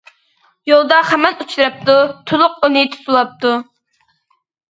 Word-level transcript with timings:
يولدا 0.69 1.01
خامان 1.09 1.37
ئۇچراپتۇ، 1.45 1.95
تولۇق 2.33 2.57
ئۇنى 2.69 2.83
تۇتۇۋاپتۇ. 2.97 3.53